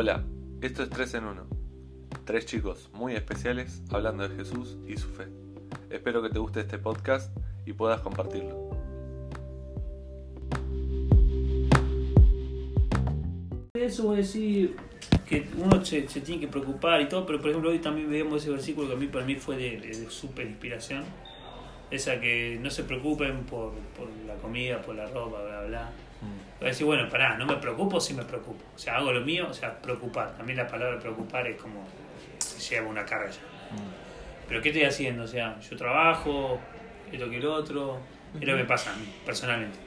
[0.00, 0.22] Hola,
[0.60, 1.46] esto es 3 en 1.
[2.24, 5.26] Tres chicos muy especiales hablando de Jesús y su fe.
[5.90, 7.36] Espero que te guste este podcast
[7.66, 8.70] y puedas compartirlo.
[13.74, 14.76] Eso voy a decir
[15.28, 18.52] que uno se, tiene que preocupar y todo, pero por ejemplo hoy también veíamos ese
[18.52, 21.02] versículo que a mí para mí fue de, súper inspiración.
[21.90, 25.92] Esa que no se preocupen por, por la comida, por la ropa, bla, bla.
[26.58, 28.64] Voy a decir, bueno, pará, no me preocupo, sí me preocupo.
[28.74, 30.36] O sea, hago lo mío, o sea, preocupar.
[30.36, 31.86] También la palabra preocupar es como
[32.58, 33.40] lleva una carga ya.
[34.48, 35.24] Pero ¿qué estoy haciendo?
[35.24, 36.58] O sea, yo trabajo,
[37.12, 38.00] esto que el otro.
[38.34, 39.78] Es lo que me pasa a mí, personalmente.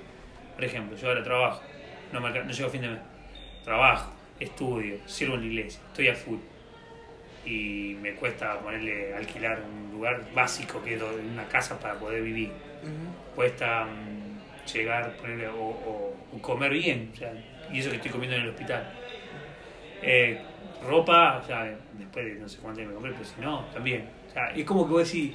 [0.55, 1.61] Por ejemplo, yo ahora trabajo,
[2.11, 2.99] no, me, no llego a fin de mes.
[3.63, 6.39] Trabajo, estudio, sirvo en la iglesia, estoy a full.
[7.45, 12.51] Y me cuesta ponerle alquilar un lugar básico que es una casa para poder vivir.
[13.35, 14.20] Cuesta mm,
[14.73, 17.33] llegar, ponerle, o, o- o comer bien, o sea,
[17.71, 18.83] y eso que estoy comiendo en el hospital.
[20.01, 20.39] Eh,
[20.87, 21.63] ropa, o sea,
[21.97, 24.05] después de no sé cuánto me compré, pero si no, también.
[24.29, 25.33] O sea, es como que vos decís,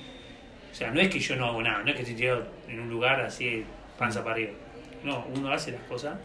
[0.73, 2.81] o sea, no es que yo no hago nada, no es que estoy tirado en
[2.81, 3.65] un lugar así,
[3.99, 4.53] panza para arriba.
[5.05, 6.19] No, uno hace las cosas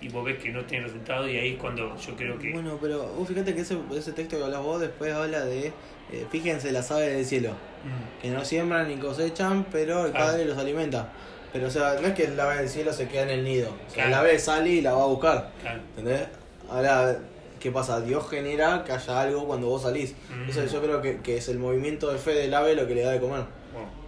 [0.00, 2.50] y vos ves que no tiene resultado y ahí es cuando yo creo que...
[2.52, 5.66] Bueno, pero vos fíjate que ese, ese texto que hablas vos después habla de,
[6.12, 7.50] eh, fíjense las aves del cielo,
[7.84, 10.12] Mm, que no siembran ni cosechan, pero el.
[10.12, 11.12] Padre los alimenta.
[11.52, 13.70] Pero o sea, no es que el ave del cielo se queda en el nido,
[13.70, 14.08] o sea, Claro.
[14.08, 15.80] el ave sale y la va a buscar, claro.
[15.96, 16.28] ¿entendés?
[16.68, 17.18] Ahora,
[17.60, 18.00] ¿qué pasa?
[18.00, 20.14] Dios genera que haya algo cuando vos salís.
[20.28, 20.50] Mm.
[20.50, 23.02] Eso yo creo que, que es el movimiento de fe del ave lo que le
[23.02, 23.44] da de comer,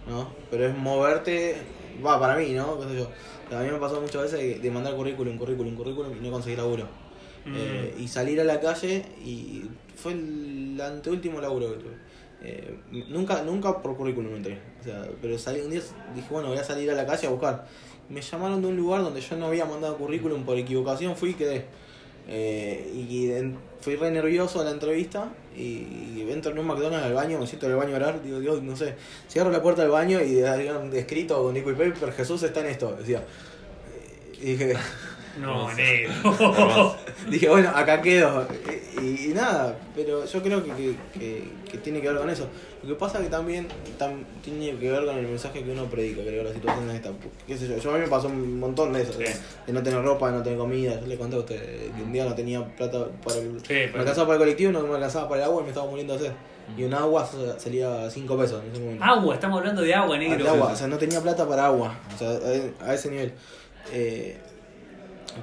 [0.07, 0.33] ¿no?
[0.51, 1.55] Pero es moverte,
[2.05, 2.79] va, para mí, ¿no?
[2.79, 3.09] ¿Qué sé yo?
[3.57, 6.59] A mí me pasó muchas veces de- de mandar currículum, currículum, currículum y no conseguir
[6.59, 6.85] laburo.
[7.45, 9.63] mm, Eh, y salir a la calle y
[9.95, 11.93] fue el anteúltimo laburo que tuve.
[12.41, 12.73] Eh,
[13.09, 14.59] nunca, nunca por currículum entré.
[14.79, 15.81] O sea, pero salí un día
[16.15, 17.65] dije, bueno, voy a salir a la calle a buscar.
[18.09, 21.33] Me llamaron de un lugar donde yo no había mandado currículum por equivocación, fui y
[21.33, 21.65] quedé.
[22.31, 23.31] Eh, y
[23.81, 27.47] fui re nervioso a la entrevista y, y entro en un McDonald's al baño, me
[27.47, 28.93] siento en el baño a orar, digo, Dios, no sé,
[29.27, 32.67] cierro la puerta del baño y habían escrito con Nico y Paper, Jesús está en
[32.67, 33.23] esto, decía.
[34.39, 34.75] Y dije,
[35.37, 36.95] no, negro.
[37.29, 38.47] Dije, bueno, acá quedo.
[39.01, 42.47] Y, y nada, pero yo creo que, que, que- que tiene que ver con eso.
[42.81, 43.67] Lo que pasa que también
[43.99, 47.11] tam- tiene que ver con el mensaje que uno predica, creo, la situación esta.
[47.45, 47.77] ¿Qué sé yo?
[47.77, 49.23] Yo a mí me pasó un montón de eso, Sí.
[49.67, 50.99] de, no tener ropa, de no tener comida.
[50.99, 53.59] Yo le conté a usted que un día no tenía plata para el...
[53.65, 55.87] Sí, me alcanzaba para el colectivo, no me alcanzaba para el agua y me estaba
[55.89, 56.31] muriendo de sed.
[56.77, 59.03] Y un agua salía 5 pesos en ese momento.
[59.03, 60.43] Agua, estamos hablando de agua, Ah, negro.
[60.43, 63.33] de agua, o sea, no tenía plata para agua, o sea, a, a ese nivel.
[63.91, 64.37] Eh,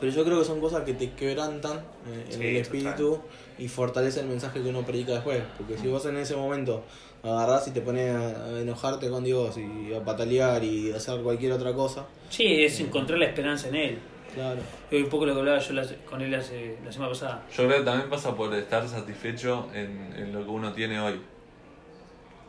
[0.00, 3.20] pero yo creo que son cosas que te quebrantan eh, en Sí, el espíritu
[3.58, 5.42] y fortalece el mensaje que uno predica después.
[5.56, 6.82] Porque si vos en ese momento
[7.22, 11.52] agarrás y te pones a enojarte con Dios y a patalear y a hacer cualquier
[11.52, 13.98] otra cosa, Sí, es encontrar la esperanza en él.
[14.34, 14.60] claro.
[14.91, 15.74] Y un poco lo que hablaba yo
[16.08, 17.42] con él hace, la semana pasada.
[17.50, 21.20] Yo creo que también pasa por estar satisfecho en, en lo que uno tiene hoy.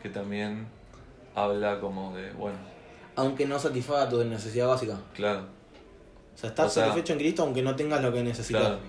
[0.01, 0.67] Que también
[1.35, 2.57] habla como de, bueno,
[3.15, 4.97] Aunque no satisfaga tu necesidad básica.
[5.15, 5.41] claro,
[6.37, 8.61] O sea, estar O sea, satisfecho en Cristo aunque no tengas lo que necesitas.
[8.61, 8.79] claro.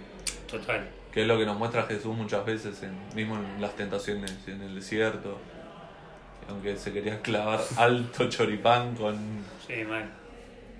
[0.50, 0.88] Total.
[1.12, 4.60] Que es lo que nos muestra Jesús muchas veces, en, mismo en las tentaciones en
[4.62, 5.38] el desierto.
[6.48, 9.16] Aunque se quería clavar alto choripán con...
[9.66, 10.10] Sí, man.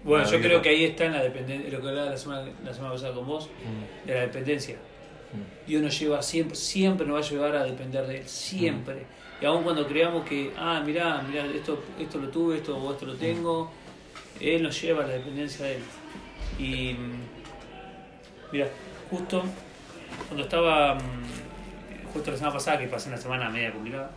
[0.05, 0.49] Bueno, yo vida.
[0.49, 3.15] creo que ahí está en la dependencia, lo que hablaba la semana, la semana pasada
[3.15, 4.77] con vos, Mm, de la dependencia.
[4.77, 5.67] mm.
[5.69, 9.07] Dios nos lleva siempre, siempre nos va a llevar a depender de Él, siempre.
[9.41, 13.07] Y aun cuando creamos que, ah, mirá, mirá, esto, esto lo tuve, esto o esto
[13.07, 13.71] lo tengo,
[14.41, 15.83] Él nos lleva a la dependencia de Él.
[16.59, 17.21] Y, mm,
[18.53, 18.69] mira,
[19.11, 19.43] justo
[20.27, 24.11] cuando estaba, mm, justo la semana pasada, que pasé una semana media complicada,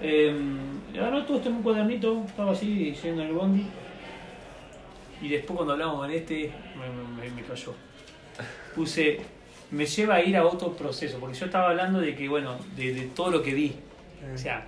[0.00, 0.34] eh,
[1.00, 3.66] anoto esto en un cuadernito, estaba así yendo en el bondi.
[5.20, 7.74] Y después cuando hablamos con este, me, me- me cayó.
[8.74, 9.20] Puse,
[9.72, 12.94] me lleva a ir a otro proceso, porque yo estaba hablando de que, bueno, de,
[12.94, 13.74] de todo lo que vi.
[14.34, 14.64] O sea,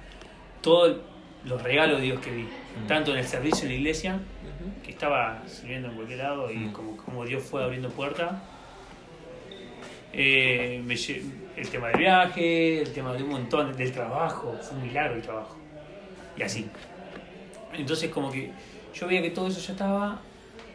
[0.61, 0.97] todos
[1.45, 2.49] los regalos de Dios que vi.
[2.87, 4.19] Tanto en el servicio en la iglesia,
[4.85, 6.73] que estaba sirviendo en cualquier lado y Mm.
[6.73, 8.33] como, como Dios fue abriendo puertas.
[10.13, 14.83] Eh, me el tema del viaje, el tema de un montón, del trabajo, fue un
[14.87, 15.57] milagro el trabajo.
[16.37, 16.69] Y así.
[17.75, 18.51] Entonces como que
[18.95, 20.21] yo veía que todo eso ya estaba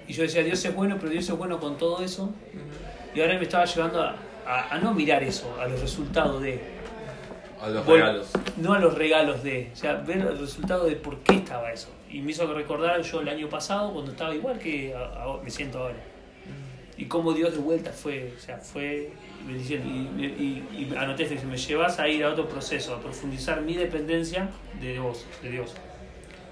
[0.08, 2.34] y yo decía, Dios es bueno, pero Dios es bueno con todo eso.
[3.14, 4.16] Y ahora me estaba llevando a,
[4.46, 6.62] a- a no mirar eso, a los resultados de...
[7.62, 8.30] A los Vol- regalos.
[8.58, 11.90] No a los regalos de, o sea, ver el resultado de por qué estaba eso.
[12.10, 15.50] Y me hizo recordar yo el año pasado cuando estaba igual que a- a- me
[15.50, 15.96] siento ahora.
[16.98, 19.12] Y cómo Dios de vuelta fue, o sea, fue
[19.46, 19.82] bendición.
[19.86, 23.74] Y, y, y anoté esto, me llevas a ir a otro proceso, a profundizar mi
[23.76, 24.50] dependencia
[24.80, 25.74] de vos, de Dios.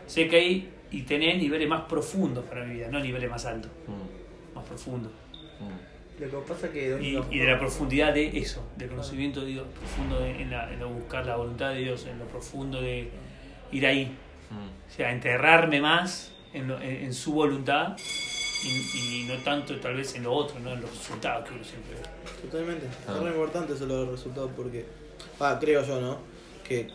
[0.05, 3.71] Sé que ahí y tenés niveles más profundos para mi vida, no niveles más altos,
[3.88, 5.13] Mm, más profundos.
[5.61, 5.93] mm.
[6.19, 6.98] Lo que pasa que
[7.31, 10.89] y, de la profundidad de eso, del conocimiento de Dios, profundo en, la, en lo
[10.89, 13.10] buscar la voluntad de Dios, en lo profundo de
[13.71, 14.15] ir ahí,
[14.51, 14.56] Mm.
[14.92, 17.98] o sea, enterrarme más en, lo- en- en su voluntad
[18.63, 21.63] y, y no tanto tal vez en lo otro, no en los resultados que uno
[21.63, 22.01] siempre ve.
[22.50, 22.86] Totalmente.
[23.07, 23.13] Ah.
[23.15, 24.86] Es muy importante eso los resultados porque.
[25.39, 26.19] Ah, creo yo, ¿no?
[26.68, 26.88] Que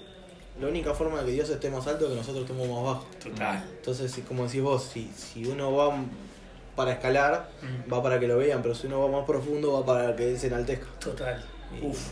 [0.61, 3.07] la única forma de que Dios esté más alto es que nosotros estemos más bajo.
[3.23, 3.65] Total.
[3.77, 5.89] Entonces, como decís vos, si, si uno va
[6.79, 7.93] para escalar, Mm.
[7.93, 10.47] va para que lo vean, pero si uno va más profundo, va para que se
[10.47, 10.87] enaltezca.
[11.01, 11.45] Total.
[11.77, 12.09] Y- Uf.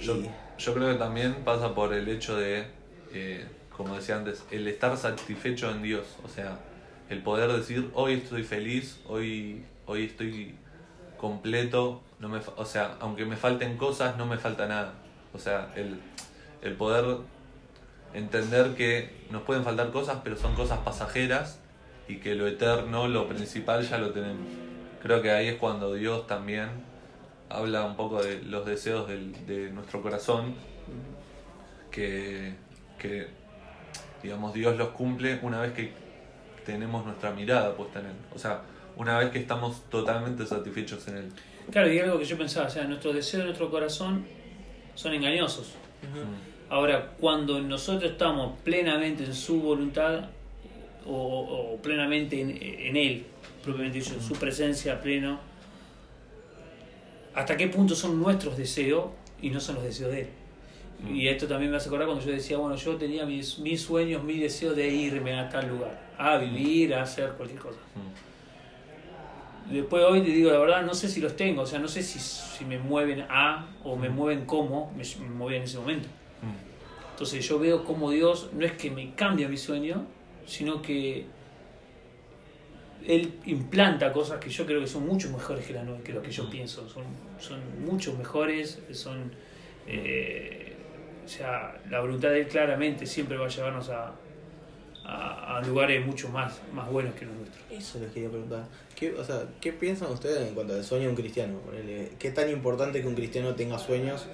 [0.00, 2.64] Yo, y- yo creo que también pasa por el hecho de,
[3.12, 3.44] eh,
[3.76, 6.06] como decía antes, el estar satisfecho en Dios.
[6.24, 6.58] O sea,
[7.10, 10.54] el poder decir, hoy estoy feliz, hoy, hoy estoy
[11.18, 14.92] completo, no me, fa- o sea, aunque me falten cosas, no me falta nada.
[15.34, 16.00] O sea, el,
[16.62, 17.18] el poder
[18.14, 21.58] entender que nos pueden faltar cosas, pero son cosas pasajeras
[22.08, 24.46] y que lo eterno, lo principal ya lo tenemos.
[25.02, 26.68] Creo que ahí es cuando Dios también
[27.48, 30.54] habla un poco de los deseos del- de nuestro corazón,
[31.90, 32.54] que,
[32.98, 33.28] que,
[34.22, 35.92] digamos, Dios los cumple una vez que
[36.64, 38.12] tenemos nuestra mirada puesta en Él.
[38.34, 38.62] O sea,
[38.96, 41.32] una vez que estamos totalmente satisfechos en Él.
[41.70, 44.24] Claro, y algo que yo pensaba, o sea, nuestros deseos de nuestro corazón
[44.94, 45.74] son engañosos.
[46.02, 46.72] Mm.
[46.72, 50.24] Ahora, cuando nosotros estamos plenamente en su voluntad
[51.06, 53.24] o, o plenamente en, en Él,
[53.62, 55.40] propiamente dicho, en su presencia pleno,
[57.34, 59.06] ¿hasta qué punto son nuestros deseos
[59.40, 60.28] y no son los deseos de Él?
[61.12, 64.24] Y esto también me hace acordar cuando yo decía, bueno, yo tenía mis, mis sueños,
[64.24, 67.78] mis deseos de irme a tal lugar, a vivir, a hacer cualquier cosa.
[69.70, 72.02] Después hoy te digo la verdad, no sé si los tengo, o sea, no sé
[72.02, 76.08] si, si me mueven a o me mueven como me, me movían en ese momento.
[77.10, 80.06] Entonces yo veo como Dios no es que me cambia mi sueño,
[80.46, 81.26] sino que
[83.06, 86.22] Él implanta cosas que yo creo que son mucho mejores que, la, nue- que lo
[86.22, 86.88] que yo pienso.
[86.88, 87.04] Son,
[87.38, 89.32] son mucho mejores, son...
[89.86, 90.72] eh,
[91.24, 94.12] o sea, la voluntad de Él claramente siempre va a llevarnos a,
[95.04, 97.64] a, a lugares mucho más, más buenos que los nuestros.
[97.70, 98.66] Eso les quería preguntar.
[98.96, 101.58] ¿Qué, o sea, ¿Qué piensan ustedes en cuanto al sueño de un cristiano?
[101.60, 104.26] Ponele, ¿Qué tan importante que un cristiano tenga sueños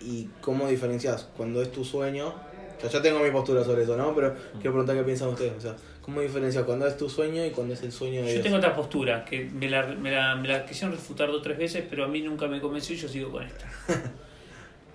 [0.00, 2.34] y, y cómo diferencias cuando es tu sueño?
[2.80, 4.14] O sea, yo tengo mi postura sobre eso, ¿no?
[4.14, 5.52] Pero quiero preguntar qué piensan ustedes.
[5.58, 8.32] O sea, ¿cómo diferencias cuando es tu sueño y cuando es el sueño de Yo
[8.32, 8.42] Dios?
[8.42, 11.58] tengo otra postura, que me la, me, la, me la quisieron refutar dos o tres
[11.58, 13.66] veces, pero a mí nunca me convenció y yo sigo con esta.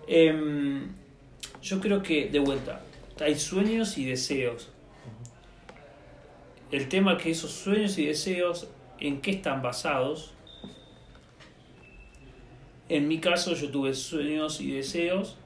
[0.08, 0.88] Em,
[1.64, 2.80] yo creo que, de vuelta,
[3.20, 4.70] hay sueños y deseos.
[6.72, 8.68] El tema es que esos sueños y deseos,
[9.00, 10.34] ¿en qué están basados?
[12.88, 15.38] En mi caso, yo tuve sueños y deseos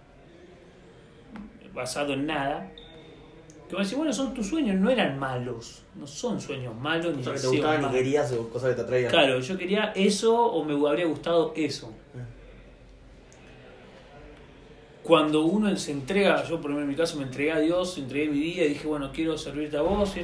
[1.79, 2.71] basados en nada.
[3.67, 5.83] Que me decís, bueno, son tus sueños, no eran malos.
[5.95, 7.95] No son sueños malos ni Cosas que te gustaban malos.
[7.95, 9.11] querías o cosas que te atraían.
[9.11, 11.93] Claro, yo quería eso o me habría gustado eso.
[15.03, 18.29] Cuando uno se entrega, yo por ejemplo en mi caso me entregué a Dios, entregué
[18.29, 20.15] mi vida y dije, bueno, quiero servirte a vos.
[20.17, 20.21] y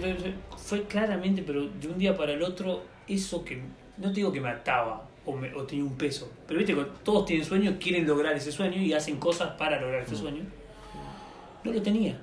[0.57, 3.62] fue claramente, pero de un día para el otro, eso que,
[3.98, 7.25] no te digo que me ataba o, me- o tenía un peso, pero viste, todos
[7.25, 10.44] tienen sueños, quieren lograr ese sueño y hacen cosas para lograr ese sueño.
[11.65, 12.17] No lo tenía.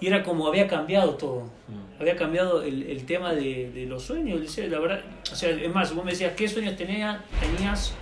[0.00, 2.00] Y era como había cambiado todo Mm.
[2.02, 5.00] había cambiado el, el tema de, de los sueños, la verdad.
[5.30, 7.94] O sea, es más, vos me decías, ¿qué sueños tenía, tenías?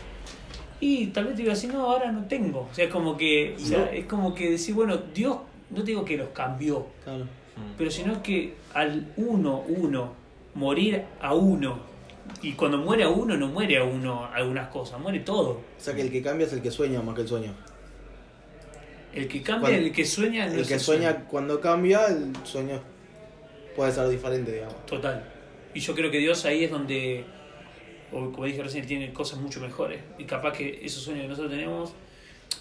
[0.81, 2.61] Y tal vez te iba a decir, no, ahora no tengo.
[2.71, 3.85] O sea, es como que, o sea, No.
[3.91, 5.37] es como que decir, bueno, Dios,
[5.69, 7.25] no te digo que los cambió, Claro.
[7.25, 7.75] Mm.
[7.77, 10.13] pero sino que al uno, uno,
[10.55, 11.79] morir a uno,
[12.43, 15.51] y cuando muere a uno, no muere a uno algunas cosas, muere todo.
[15.51, 17.53] O sea que el que cambia es el que sueña más que el sueño.
[19.13, 21.27] El que cambia, Cuando- el que sueña, no El que sueña sueño.
[21.29, 22.81] cuando cambia, el sueño
[23.75, 24.87] puede ser diferente, digamos.
[24.87, 25.25] Total.
[25.75, 27.25] Y yo creo que Dios ahí es donde,
[28.13, 30.01] o como dije recién, tiene cosas mucho mejores.
[30.19, 31.93] Y capaz que esos sueños que nosotros tenemos,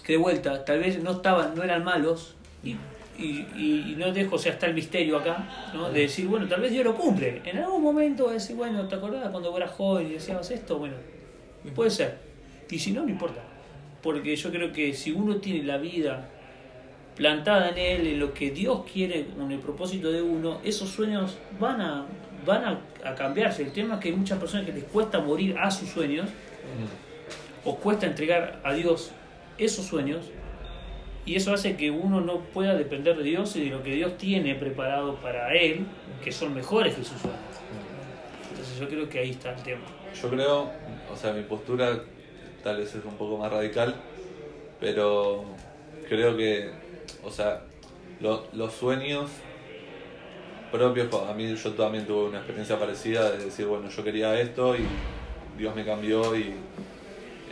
[0.04, 2.34] que de vuelta, tal vez no estaban, no eran malos.
[2.64, 2.70] Y,
[3.18, 5.90] y, y- y no dejo, o sea, está el misterio acá, ¿no?
[5.90, 7.42] De decir, bueno, tal vez Dios lo cumple.
[7.44, 10.78] En algún momento va a decir, bueno, ¿te acordás cuando eras joven y decías esto?
[10.78, 10.94] Bueno,
[11.74, 12.18] puede ser.
[12.70, 13.42] Y si no, no importa.
[14.02, 16.28] Porque yo creo que si uno tiene la vida
[17.20, 21.36] plantada en él, en lo que Dios quiere, con el propósito de uno, esos sueños
[21.60, 22.06] van a,
[22.46, 23.62] van a, a cambiarse.
[23.62, 26.26] El tema es que hay muchas personas que les cuesta morir a sus sueños,
[26.60, 27.68] Mm.
[27.68, 29.10] o cuesta entregar a Dios
[29.58, 30.30] esos sueños,
[31.26, 34.16] y eso hace que uno no pueda depender de Dios y de lo que Dios
[34.16, 35.86] tiene preparado para él,
[36.24, 37.40] que son mejores que sus sueños.
[38.50, 39.82] Entonces yo creo que ahí está el tema.
[40.22, 40.70] Yo creo,
[41.12, 42.00] o sea, mi postura
[42.62, 43.94] tal vez es un poco más radical,
[44.80, 45.44] pero
[46.08, 46.70] creo que,
[47.24, 47.62] o sea,
[48.20, 49.30] lo- los sueños
[50.72, 54.76] propios, a mí yo también tuve una experiencia parecida de decir, bueno, yo quería esto
[54.76, 54.86] y
[55.58, 56.54] Dios me cambió y,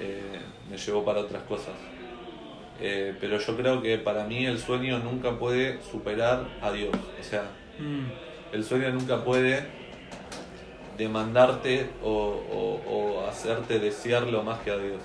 [0.00, 0.38] eh,
[0.70, 1.74] me llevó para otras cosas.
[2.80, 6.94] Eh, pero yo creo que para mí el sueño nunca puede superar a Dios.
[7.20, 7.42] O sea,
[7.78, 8.04] Mm.
[8.52, 9.66] el sueño nunca puede
[10.96, 12.82] demandarte o, o-
[13.20, 15.00] o hacerte desearlo más que a Dios.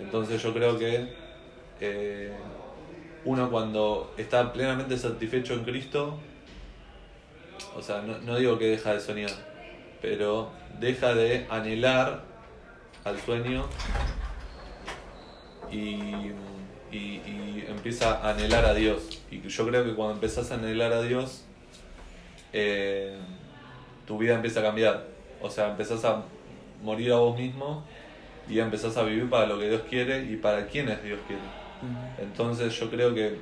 [0.00, 1.08] Entonces yo creo que
[1.80, 2.32] eh,
[3.24, 6.18] uno cuando está plenamente satisfecho en Cristo,
[7.76, 9.30] o sea, no, no digo que deja de soñar,
[10.00, 10.50] pero
[10.80, 12.24] deja de anhelar
[13.04, 13.66] al sueño
[15.70, 15.76] y,
[16.90, 19.22] y- y empieza a anhelar a Dios.
[19.30, 21.44] Y yo creo que cuando empezás a anhelar a Dios,
[22.52, 23.16] eh,
[24.06, 25.06] tu vida empieza a cambiar.
[25.40, 26.22] O sea, empezás a
[26.82, 27.84] morir a vos mismo
[28.48, 31.42] y empezás a vivir para lo que Dios quiere y para quienes Dios quiere.
[32.18, 33.36] Entonces yo creo que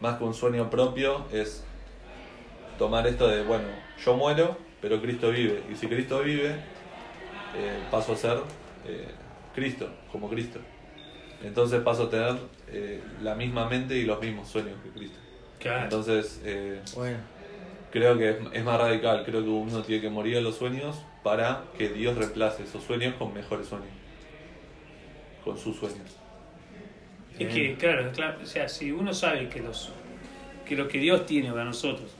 [0.00, 1.64] más que un sueño propio es
[2.78, 3.68] tomar esto de, bueno,
[4.04, 5.62] yo muero, pero Cristo vive.
[5.70, 6.50] Y si Cristo vive,
[7.56, 8.38] eh, paso a ser
[8.86, 9.08] eh,
[9.54, 10.60] Cristo, como Cristo.
[11.42, 12.36] Entonces paso a tener
[12.68, 15.18] eh, la misma mente y los mismos sueños que Cristo.
[15.58, 15.84] Claro.
[15.84, 17.18] Entonces eh, Bueno,
[17.90, 21.02] creo que es, es más radical, creo que uno tiene que morir a los sueños
[21.22, 23.88] para que Dios reemplace esos sueños con mejores sueños.
[25.44, 26.16] Con sus sueños.
[27.38, 29.90] Es que, claro, claro, o sea, si uno sabe que los
[30.66, 32.10] que lo que Dios tiene para nosotros,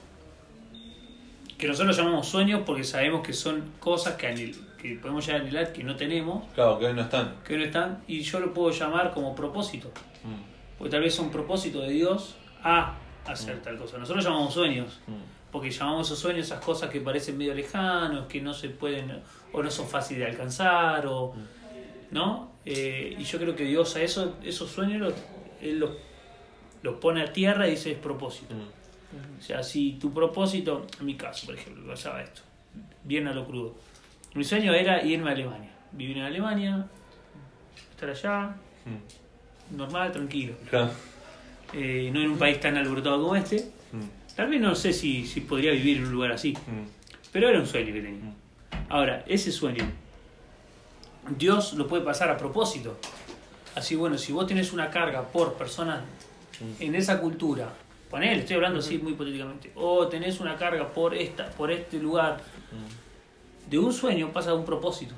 [1.58, 5.44] que nosotros llamamos sueños porque sabemos que son cosas que, anhel- que podemos llegar a
[5.44, 7.34] anhelar que no tenemos, Claro, que hoy no están.
[7.46, 9.90] que no están, y yo lo puedo llamar como propósito,
[10.24, 12.94] Mm, porque tal vez son propósito de Dios a
[13.26, 13.98] hacer tal cosa.
[13.98, 15.12] Nosotros llamamos sueños, mm,
[15.52, 19.20] porque llamamos esos sueños esas cosas que parecen medio lejanos, que no se pueden,
[19.52, 21.34] o no son fáciles de alcanzar, o,
[22.10, 22.47] ¿no?
[22.64, 25.14] Eh, y yo creo que Dios a eso, esos sueños los,
[25.62, 25.90] Él los,
[26.82, 28.54] los pone a tierra y dice es propósito.
[28.54, 32.42] mm, O sea, si tu propósito, en mi caso, por ejemplo, pasaba esto,
[33.04, 33.74] bien a lo crudo.
[34.34, 36.86] Mi sueño era irme a Alemania, vivir en Alemania,
[37.90, 39.76] estar allá, mm.
[39.76, 40.54] normal, tranquilo.
[41.72, 43.70] Eh, no en un país tan alborotado como este.
[43.92, 46.54] Mm, Tal vez no sé si, si podría vivir en un lugar así.
[47.32, 48.32] Pero era un sueño que tenía.
[48.88, 49.84] Ahora, ese sueño,
[51.36, 52.96] Dios lo puede pasar a propósito.
[53.74, 56.00] Así, bueno, si vos tenés una carga por personas
[56.80, 57.68] en esa cultura,
[58.10, 62.38] ponele, estoy hablando así muy hipotéticamente, o tenés una carga por esta, por este lugar,
[63.68, 65.14] de un sueño pasa a un propósito.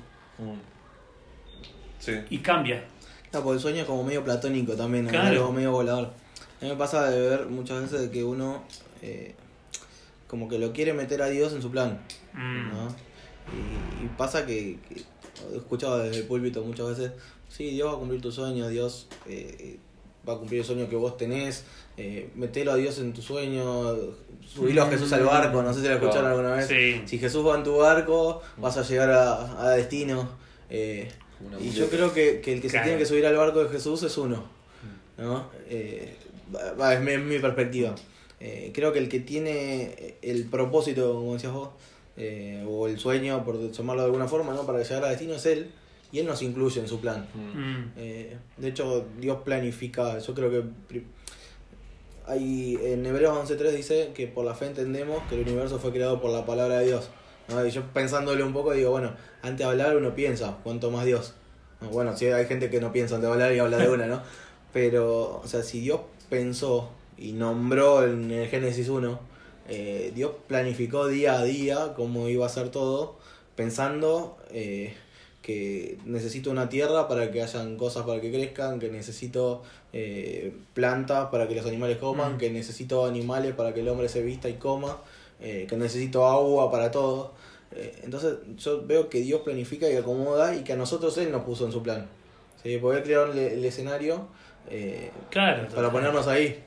[1.99, 2.13] Sí.
[2.29, 2.83] y cambia.
[3.31, 5.11] No, porque el sueño es como medio platónico también, ¿no?
[5.11, 5.27] Claro.
[5.27, 6.05] algo medio volador.
[6.59, 8.63] A mí me pasa de ver muchas veces de que uno
[9.01, 9.35] eh,
[10.27, 11.99] como que lo quiere meter a Dios en su plan,
[12.33, 12.69] Mm.
[12.69, 12.87] ¿no?
[13.51, 15.03] Y, y pasa que, que
[15.53, 17.11] he escuchado desde el púlpito muchas veces,
[17.49, 19.77] sí, Dios va a cumplir tu sueño, Dios eh,
[20.27, 21.63] va a cumplir el sueño que vos tenés,
[21.97, 23.95] eh, metelo a Dios en tu sueño,
[24.45, 26.67] subilo a Jesús al barco, no sé si lo escucharon alguna vez.
[26.67, 27.01] Sí.
[27.05, 30.29] Si Jesús va en tu barco, vas a llegar a, a destino.
[30.69, 31.09] eh,
[31.59, 32.83] y yo creo que, que el que Claro.
[32.83, 34.43] se tiene que subir al barco de Jesús es uno.
[35.17, 35.47] ¿no?
[35.67, 36.15] Eh,
[36.55, 37.95] va- va, es mi, es mi perspectiva.
[38.39, 41.69] Eh, creo que el que tiene el propósito, como decías vos,
[42.17, 44.65] eh, o el sueño, por llamarlo de alguna forma, ¿no?
[44.65, 45.71] para llegar a destino es Él,
[46.11, 47.27] y Él nos incluye en su plan.
[47.33, 47.97] Mm.
[47.97, 51.03] Eh, de hecho, Dios planifica, yo creo que
[52.27, 56.21] hay, en Hebreos 11.3 dice que por la fe entendemos que el universo fue creado
[56.21, 57.09] por la palabra de Dios.
[57.49, 57.65] ¿no?
[57.65, 61.33] Y yo pensándole un poco digo, bueno, antes de hablar uno piensa, cuanto más Dios.
[61.81, 61.89] ¿no?
[61.89, 64.21] Bueno, sí hay gente que no piensa antes de hablar y habla de una, ¿no?
[64.73, 69.19] Pero, o sea, si Dios pensó y nombró en el Génesis 1,
[69.69, 73.17] eh, Dios planificó día a día cómo iba a ser todo,
[73.55, 74.93] pensando eh,
[75.41, 79.63] que necesito una tierra para que hayan cosas para que crezcan, que necesito
[79.93, 82.37] eh, plantas para que los animales coman, Mm.
[82.37, 84.97] que necesito animales para que el hombre se vista y coma,
[85.41, 87.33] eh, que necesito agua para todo.
[87.73, 91.43] Eh, entonces yo veo que Dios planifica y acomoda y que a nosotros Él nos
[91.43, 92.07] puso en su plan.
[92.61, 92.77] ¿sí?
[92.77, 94.27] Poder crear el, el escenario
[94.69, 95.67] eh, Claro.
[95.73, 96.63] para ponernos ahí.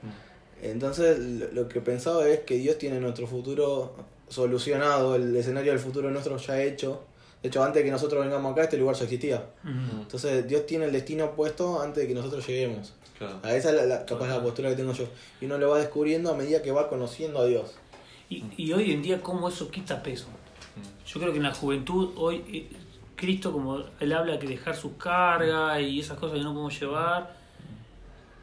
[0.62, 1.18] Entonces
[1.52, 3.94] lo, que pensaba es que Dios tiene nuestro futuro
[4.28, 7.02] solucionado, el escenario del futuro nuestro ya hecho.
[7.42, 9.44] De hecho, antes de que nosotros vengamos acá, este lugar ya existía.
[9.62, 10.00] Mm.
[10.02, 12.94] Entonces Dios tiene el destino puesto antes de que nosotros lleguemos.
[13.18, 13.38] Claro.
[13.42, 15.04] A esa es la, la- capaz la postura que tengo yo.
[15.40, 17.74] Y uno lo va descubriendo a medida que va conociendo a Dios.
[18.30, 20.26] Y, y hoy en día, ¿cómo eso quita peso?
[21.06, 22.68] Yo creo que en la juventud, hoy, eh,
[23.14, 27.36] Cristo, como él habla que dejar su carga y esas cosas que no podemos llevar,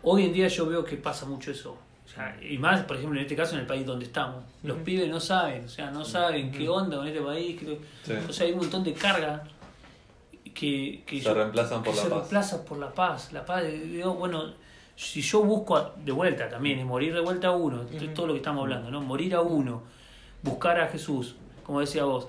[0.03, 1.75] hoy en día yo veo que pasa mucho eso.
[2.11, 4.43] O sea, y más, por ejemplo, en este caso, en el país donde estamos.
[4.63, 7.57] Los pibes no saben, o sea, no saben qué onda con este país.
[7.59, 8.13] qué- Sí.
[8.29, 9.43] O sea, hay un montón de carga
[10.53, 12.19] que, que Se reemplazan por que la se paz.
[12.19, 13.31] reemplaza por la paz.
[13.31, 14.53] La paz, digo, bueno,
[14.95, 18.13] si yo busco a- de vuelta también, es morir de vuelta a uno, esto es
[18.13, 19.01] todo lo que estamos hablando, ¿no?
[19.01, 19.83] Morir a uno,
[20.43, 22.27] buscar a Jesús, como decía vos,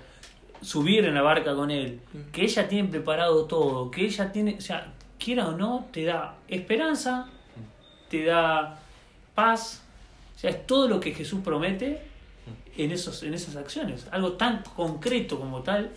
[0.60, 4.60] subir en la barca con él, que ella tiene preparado todo, que ella tiene, o
[4.60, 7.28] sea, quiera o no, te da esperanza,
[8.08, 8.78] te da
[9.34, 9.82] paz.
[10.36, 12.00] O sea, es todo lo que Jesús promete
[12.76, 14.06] en, esos, en esas acciones.
[14.10, 15.90] Algo tan concreto como tal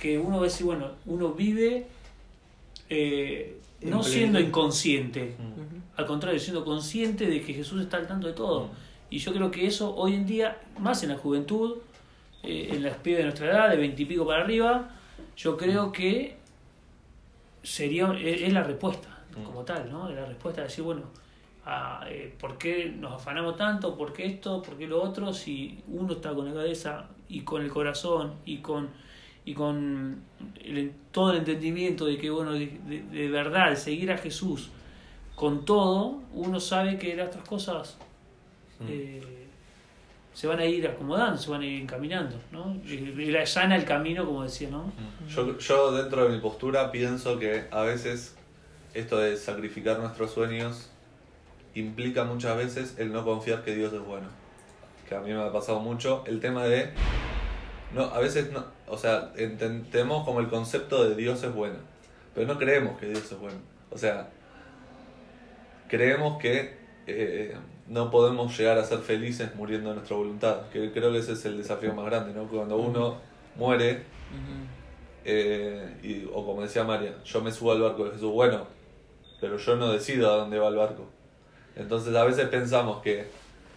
[0.00, 1.86] que uno va a decir, bueno, uno vive
[2.88, 5.36] eh, no siendo inconsciente,
[5.96, 8.70] al contrario, siendo consciente de que Jesús está al tanto de todo.
[9.10, 11.78] Y yo creo que eso hoy en día, más en la juventud,
[12.42, 14.90] eh, en las pibes de nuestra edad, de veintipico para arriba,
[15.36, 16.36] yo creo que
[17.62, 20.08] sería es es la respuesta como tal, ¿no?
[20.08, 21.02] Es la respuesta de decir, bueno,
[21.66, 23.96] a, eh, ¿por qué nos afanamos tanto?
[23.96, 24.62] ¿Por qué esto?
[24.62, 25.32] ¿Por qué lo otro?
[25.32, 28.88] Si uno está con la cabeza y con el corazón y con
[29.44, 30.22] y con
[30.62, 34.68] el- todo el entendimiento de que, bueno, de, de- de verdad, seguir a Jesús
[35.34, 37.96] con todo, uno sabe que las otras cosas
[38.80, 38.84] Mm.
[38.88, 39.22] eh,
[40.34, 42.76] se van a ir acomodando, se van a ir encaminando, ¿no?
[42.86, 44.92] Y y la sana el camino, como decía, ¿no?
[45.28, 48.36] Yo, yo dentro de mi postura pienso que a veces
[48.94, 50.89] esto de sacrificar nuestros sueños
[51.74, 54.26] implica muchas veces el no confiar que Dios es bueno.
[55.08, 56.90] Que a mí me ha pasado mucho el tema de...
[57.94, 61.76] No, a veces no, o sea, entendemos como el concepto de Dios es bueno,
[62.34, 63.58] pero no creemos que Dios es bueno.
[63.90, 64.30] O sea,
[65.88, 67.56] creemos que eh,
[67.88, 71.44] no podemos llegar a ser felices muriendo de nuestra voluntad, que creo que ese es
[71.44, 72.46] el desafío más grande, ¿no?
[72.46, 73.16] Cuando uno
[73.56, 74.04] muere,
[75.24, 78.66] eh, y, o como decía María, yo me subo al barco de Jesús, bueno,
[79.40, 81.04] pero yo no decido a dónde va el barco.
[81.76, 83.26] Entonces a veces pensamos que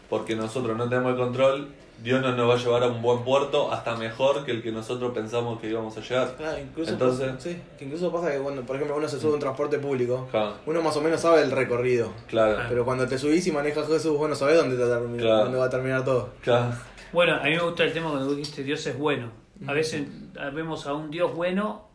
[0.10, 1.68] porque nosotros no tenemos el control,
[2.04, 4.72] Dios no nos va a llevar a un buen puerto hasta mejor que el que
[4.72, 6.36] nosotros pensamos que íbamos a llegar.
[6.36, 9.34] Claro, incluso, Entonces- sí, que incluso pasa que cuando, por ejemplo, uno se sube a
[9.36, 10.28] un transporte público,
[10.66, 12.10] uno más o menos sabe el recorrido.
[12.28, 14.84] claro, Pero cuando te subís y manejas Jesús, bueno, sabés dónde, te
[15.22, 15.44] Claro.
[15.46, 16.30] dónde va a terminar todo.
[16.42, 16.74] claro.
[17.14, 19.30] Bueno, a mí me gusta el tema cuando vos dijiste Dios es bueno.
[19.68, 20.06] A veces
[20.54, 21.88] vemos a un Dios bueno,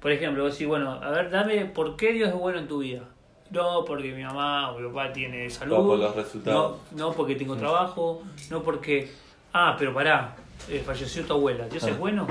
[0.00, 2.78] por ejemplo, vos decís, bueno, a ver, dame por qué Dios es bueno en tu
[2.80, 3.08] vida.
[3.54, 5.76] No porque mi mamá o mi papá tiene salud.
[5.76, 6.78] No por los resultados.
[6.92, 8.22] No, no porque tengo trabajo.
[8.50, 9.10] No porque.
[9.52, 10.34] Ah, pero pará,
[10.68, 11.68] eh, falleció tu abuela.
[11.68, 11.90] ¿Dios Ah.
[11.90, 12.26] es bueno?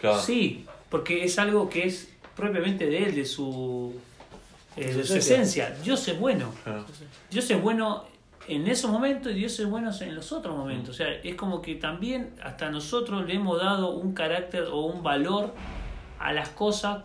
[0.00, 0.20] claro.
[0.20, 3.94] Sí, porque es algo que es propiamente de él, de su,
[4.76, 5.68] eh, De su esencia.
[5.68, 5.70] esencia.
[5.82, 6.52] Dios es bueno.
[6.64, 6.84] Claro.
[7.30, 8.04] Dios es bueno
[8.48, 10.90] en esos momentos y Dios es bueno en los otros momentos.
[10.90, 15.02] O sea, es como que también hasta nosotros le hemos dado un carácter o un
[15.02, 15.52] valor
[16.20, 16.98] a las cosas.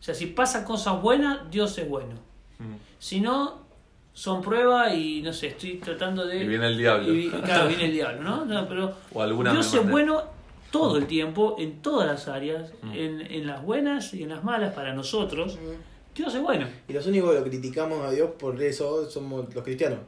[0.00, 2.16] O sea, si pasa cosas buenas, Dios es bueno.
[2.62, 2.76] Mm.
[2.98, 3.62] Si no,
[4.12, 6.42] son pruebas y no sé, estoy tratando de...
[6.44, 7.12] Y viene el diablo.
[7.14, 8.44] y- claro, viene el diablo, ¿no?
[8.44, 10.22] No, pero O alguna Dios es bueno
[10.70, 12.92] todo el tiempo, en todas las áreas, Mm.
[12.92, 15.58] en, en las buenas y en las malas para nosotros.
[16.14, 16.66] Dios es bueno.
[16.88, 19.98] Y los únicos que lo criticamos a Dios por eso somos los cristianos.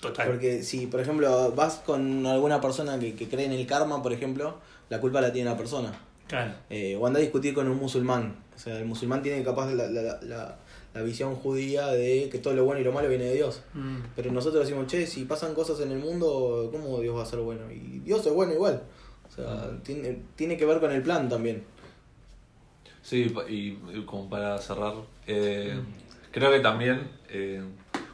[0.00, 0.26] Total.
[0.26, 4.12] Porque si, por ejemplo, vas con alguna persona que, que cree en el karma, por
[4.12, 4.58] ejemplo,
[4.90, 5.90] la culpa la tiene la persona.
[6.28, 6.52] Claro.
[6.68, 8.36] Eh, o anda a discutir con un musulmán.
[8.54, 10.56] O sea, el musulmán tiene capaz la, la, la,
[10.96, 13.62] la visión judía de que todo lo bueno y lo malo viene de Dios.
[13.74, 13.98] Mm.
[14.16, 17.40] Pero nosotros decimos, che, si pasan cosas en el mundo, ¿cómo Dios va a ser
[17.40, 17.70] bueno?
[17.70, 18.82] Y Dios es bueno igual.
[19.28, 21.62] O sea, tiene, tiene que ver con el plan también.
[23.02, 24.94] Sí, pa- y, y como para cerrar,
[25.26, 25.78] eh,
[26.32, 27.62] creo que también eh,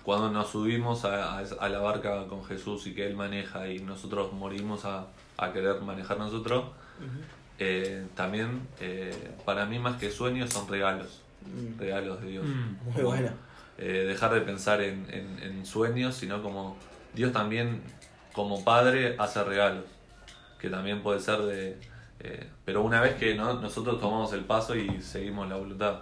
[0.03, 4.33] cuando nos subimos a, a la barca con Jesús y que Él maneja y nosotros
[4.33, 5.07] morimos a,
[5.39, 6.65] a querer manejar nosotros,
[7.59, 9.15] eh, también eh,
[9.45, 12.45] para mí más que sueños son regalos, Mm, regalos de Dios.
[12.47, 12.91] Mm.
[12.95, 13.35] Muy buena.
[13.79, 16.77] Eh, dejar de pensar en, en- en sueños, sino como
[17.15, 17.83] Dios también
[18.33, 19.85] como padre hace regalos,
[20.59, 21.79] que también puede ser de...
[22.21, 23.55] eh, pero una vez que ¿no?
[23.55, 26.01] nosotros tomamos el paso y seguimos la voluntad,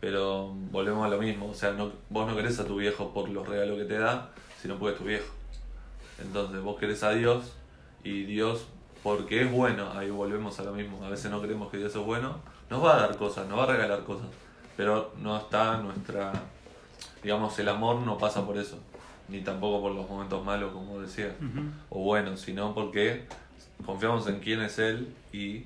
[0.00, 3.28] pero volvemos a lo mismo, o sea, no, vos no querés a tu viejo por
[3.28, 5.34] los regalos que te da, sino porque es tu viejo.
[6.22, 7.52] Entonces vos querés a Dios
[8.04, 8.66] y Dios,
[9.02, 12.02] porque es bueno, ahí volvemos a lo mismo, a veces no creemos que Dios es
[12.02, 12.38] bueno,
[12.70, 14.26] nos va a dar cosas, nos va a regalar cosas,
[14.76, 16.32] pero no está nuestra
[17.22, 18.78] digamos, el amor no pasa por eso,
[19.28, 21.34] ni tampoco por los momentos malos, como decía,
[21.90, 23.24] o buenos, sino porque
[23.84, 25.64] confiamos en quién es Él y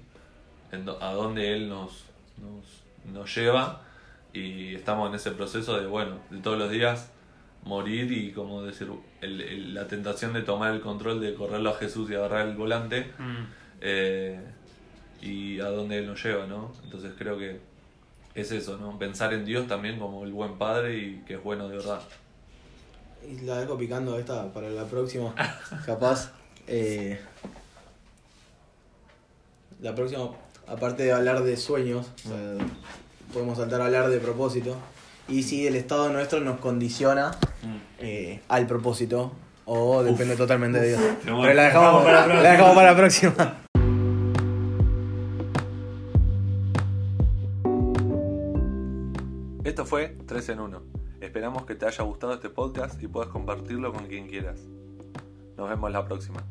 [0.73, 2.05] en do- a dónde Él nos,
[2.39, 3.83] nos, nos lleva
[4.33, 7.11] y estamos en ese proceso de, bueno, de todos los días
[7.65, 8.89] morir y, como decir,
[9.21, 12.57] el- el- la tentación de tomar el control, de correrlo a Jesús y agarrar el
[12.57, 13.45] volante Mm.
[13.83, 14.41] eh,
[15.21, 16.73] y a dónde Él nos lleva, ¿no?
[16.85, 17.61] Entonces creo que
[18.35, 18.99] es eso, ¿no?
[18.99, 22.01] Pensar en Dios también como el buen Padre y que es bueno de verdad.
[23.29, 25.35] Y la dejo picando esta para la próxima.
[25.87, 26.33] Capaz.
[26.67, 27.21] eh,
[29.81, 30.31] la próxima,
[30.67, 32.67] aparte de hablar de sueños, o sea,
[33.33, 34.77] podemos saltar a hablar de propósito.
[35.29, 37.31] Y si el estado nuestro nos condiciona
[37.99, 39.33] eh, al propósito
[39.65, 41.01] o depende totalmente de Dios.
[41.25, 43.60] Pero la dejamos, para la la dejamos para la próxima.
[49.71, 50.83] Esto fue 3 en 1.
[51.21, 54.67] Esperamos que te haya gustado este podcast y puedas compartirlo con quien quieras.
[55.57, 56.45] Nos vemos la próxima.